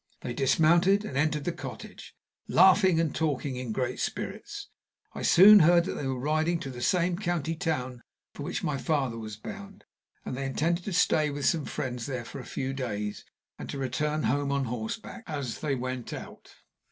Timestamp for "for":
8.33-8.41, 12.25-12.39